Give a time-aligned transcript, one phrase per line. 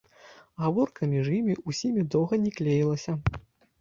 [0.63, 3.11] Гаворка між імі ўсімі доўга не клеілася.